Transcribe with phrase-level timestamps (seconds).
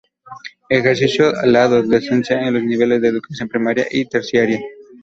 [0.69, 4.59] Ejerció la docencia en los niveles de educación primaria y terciaria.